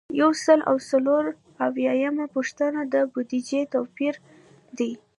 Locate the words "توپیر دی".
3.73-4.91